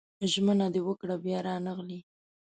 ژمنه 0.31 0.67
دې 0.73 0.81
وکړه 0.87 1.15
بيا 1.23 1.39
رانغلې 1.47 1.99